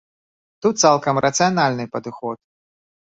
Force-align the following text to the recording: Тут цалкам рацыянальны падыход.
Тут 0.65 0.79
цалкам 0.85 1.15
рацыянальны 1.25 1.85
падыход. 1.99 2.37